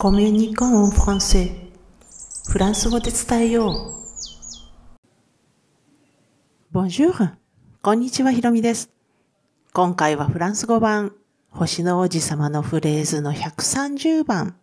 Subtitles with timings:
[0.00, 1.50] コミュニコンフランセ
[2.48, 3.96] フランス語で伝えよう。
[6.72, 7.32] Bonjour!
[7.82, 8.92] こんにちは、ひろみです。
[9.72, 11.14] 今回はフランス語版、
[11.50, 14.54] 星の王子様のフレーズの130番。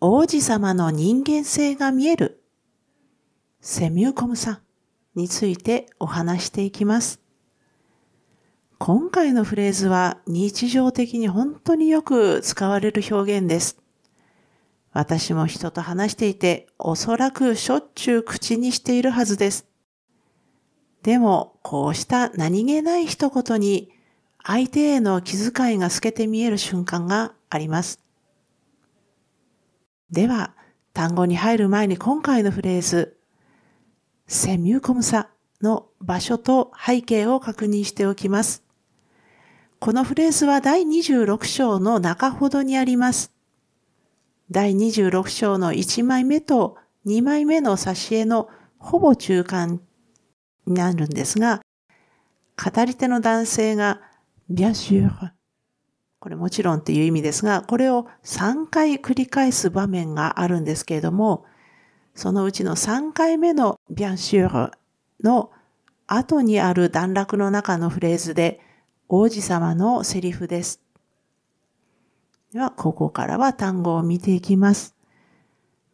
[0.00, 2.42] 王子様の人間性が見える。
[3.60, 4.60] セミューコムサ
[5.14, 7.20] についてお話していきます。
[8.78, 13.79] 今回のフレーズは日常的に本当によく使われる表現です。
[14.92, 19.66] 私も人と話していておそらくしょっちゅう口にしているはずです。
[21.02, 23.90] でも、こうした何気ない一言に
[24.42, 28.00] 相手への気遣いが透けて見える瞬間があります。
[30.10, 30.54] では、
[30.92, 33.16] 単語に入る前に今回のフレーズ、
[34.26, 35.30] セミューコムサ
[35.62, 38.64] の場所と背景を確認しておきます。
[39.78, 43.32] このフレーズは第26章の中ほどにあります。
[44.50, 48.48] 第26章の1枚目と2枚目の挿絵の
[48.78, 49.80] ほぼ中間
[50.66, 51.60] になるんですが、
[52.62, 54.00] 語り手の男性が、
[54.48, 55.08] bien sûr
[56.18, 61.44] これもちろんっていう意味ですが、これを3回繰り返す場面があるんですけれども、
[62.16, 64.72] そのうちの3回目の bien sûr
[65.22, 65.52] の
[66.08, 68.60] 後にある段落の中のフレーズで、
[69.08, 70.89] 王子様のセリフです。
[72.52, 74.96] では、ここからは単語を見ていきます。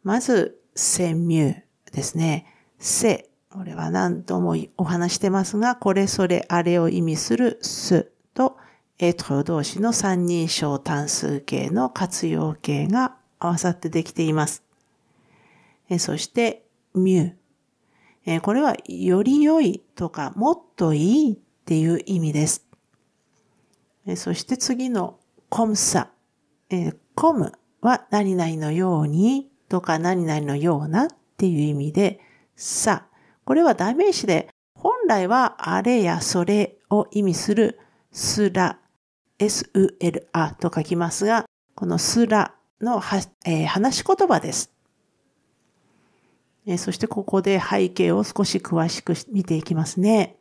[0.03, 2.47] まず、セミューですね。
[2.79, 8.57] セ、これは何度もお話してますが、これそれあれを意味するすと、
[8.97, 14.63] エトロ動詞の三人称単数形の活用形が合わさってできています。
[15.99, 18.41] そして、ミュー。
[18.41, 22.65] これは、より良いとか、もっといいっていう意味です。
[24.15, 25.19] そして次の
[25.49, 26.09] コムサ。
[26.69, 32.19] えー、コムは何々のようにとか何々のようなっていう意味で、
[32.55, 33.07] さ。
[33.45, 37.79] これは代名詞で本来はあれやそれを意味する
[38.11, 38.79] すら、
[39.39, 41.45] s-u-l-a と書きますが、
[41.75, 44.73] このすらのは、えー、話し言葉です。
[46.65, 50.35] え、そしてここで背景を少し詳しく見ていきますね。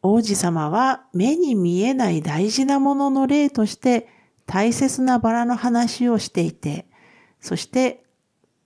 [0.00, 4.08] 王子様は目に見えない大事なものの例として
[4.48, 6.86] 大切なバラの話をしていて、
[7.38, 8.02] そして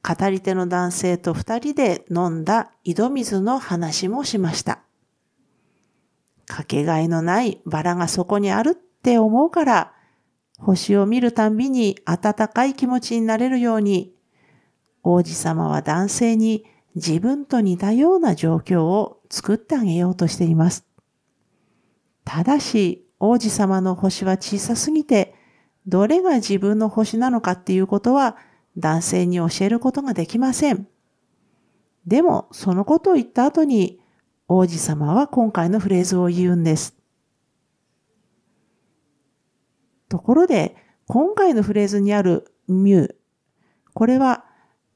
[0.02, 4.78] 語り手の男性と二人で飲んだ井戸水の話もしました。
[6.46, 9.92] かけがえのないバラがそこにあるって思うから、
[10.56, 14.14] 星を見るたんびに温かい気持ちになれるように、
[15.02, 16.64] 王子様は男性に
[16.94, 20.86] 自分と似たような状況を作ってあげようとしています。
[22.24, 25.34] ただし、王子様の星は小さすぎて、
[25.86, 28.36] どれが自分の星なのかっていうことは
[28.76, 30.86] 男性に教えることができません。
[32.06, 34.00] でも、そのことを言った後に、
[34.48, 36.96] 王子様は今回のフレーズを言うんです。
[40.08, 40.76] ところで、
[41.06, 43.14] 今回のフレーズにあるミュー。
[43.94, 44.44] これは、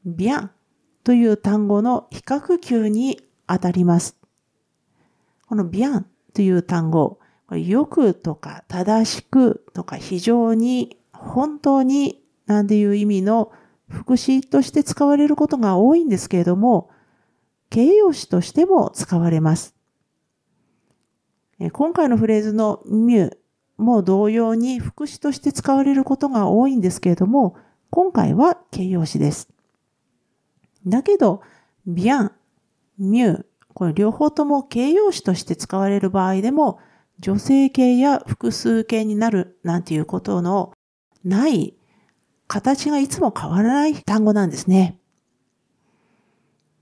[0.04, 0.50] ビャン
[1.04, 4.16] という単語の比較級にあたります。
[5.46, 7.18] このビャンという単語、
[7.50, 13.52] よくとか正しくとか非常に本当になんていう意味の
[13.88, 16.90] 副詞として使われることが多いんですけれども、
[17.70, 19.74] 形容詞としても使われます。
[21.72, 23.36] 今回のフレーズのミュー
[23.78, 27.56] も同様に副詞として使われることが多いんですけれども、
[27.90, 29.48] 今回は形容詞です。
[30.86, 31.42] だけど、
[31.86, 32.32] ビアン、
[32.98, 36.78] ミュー、これ両方とも形容詞として使われる場合でも、
[37.18, 40.72] 女性形や複数形になるなんていうことの
[41.24, 41.74] ない
[42.46, 44.98] 形がいつも変わらない単語なんですね。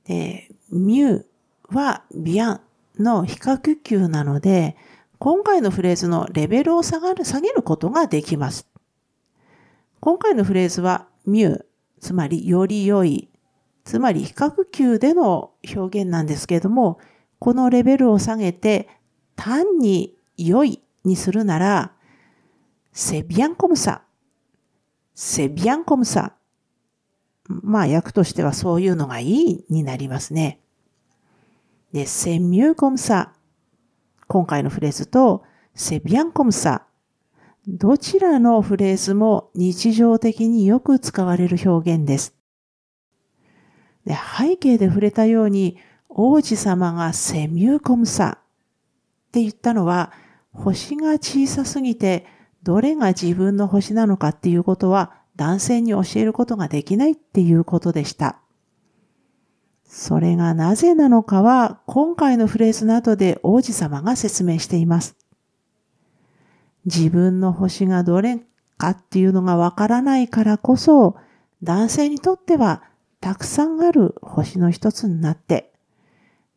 [0.04, 1.24] で、ミュー
[1.70, 2.60] はビアン
[2.98, 4.76] の比較級なので、
[5.18, 8.68] 今回のフレーズのレベルを下がる、下げることができます。
[10.00, 11.64] 今回のフレーズはミュー、
[12.00, 13.30] つまりより良い、
[13.84, 16.98] つまり比較級での表現なんですけれども、
[17.38, 18.88] このレベルを下げて
[19.36, 21.92] 単に良いにするなら、
[22.92, 24.02] セビアンコムサ。
[25.14, 26.34] セビアンコムサ。
[27.48, 30.60] まあ訳としてはそういうのがいいになりますね。
[31.92, 33.32] で、セミューコムサ。
[34.26, 35.44] 今回のフレーズと、
[35.74, 36.86] セビアンコムサ。
[37.66, 42.34] どちらのフレーズも日常的によく使われる表現です。
[44.04, 45.78] で背景で触れたように、
[46.08, 50.12] 王子様がセミューコムサって言ったのは、
[50.54, 52.26] 星が小さすぎて、
[52.62, 58.38] どれが自分の星なのかっていうことは男性に教えることができないっていうことでした。
[59.84, 65.16] それがなぜなのかは今回のフレーズの後で王子様が説明しています。
[66.86, 68.40] 自分の星がどれ
[68.76, 71.16] かっていうのがわからないからこそ
[71.62, 72.82] 男性にとっては
[73.20, 75.72] たくさんある星の一つになって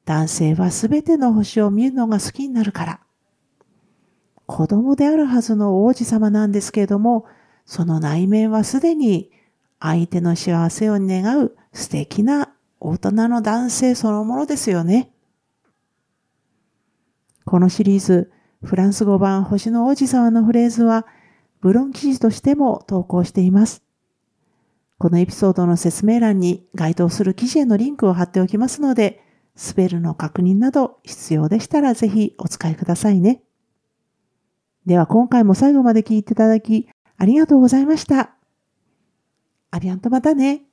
[0.05, 2.99] 男性はすべての星を見るのが好きになるから
[4.47, 7.25] 子供であるはずの王子様なんですけれども
[7.65, 9.29] その内面はすでに
[9.79, 15.11] 相手の幸せを願う素敵な大人の男性そのものですよね。
[17.45, 18.31] このシリーズ、
[18.63, 21.05] フランス語版星の王子様のフレーズは、
[21.61, 23.83] ブロン記事としても投稿しています。
[24.97, 29.21] このエピソードの説明欄に該当する記事へのリンクを貼っておきますので、
[29.55, 33.41] スペルの確認など必要でしたらぜひお使いくださいね。
[34.87, 36.87] では今回も最後まで聞いていただき
[37.17, 38.31] ありがとうございました。
[39.69, 40.66] アビアンとまたね。